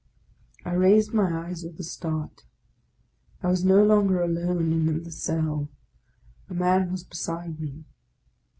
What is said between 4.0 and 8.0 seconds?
alone in the cell; a man was beside me.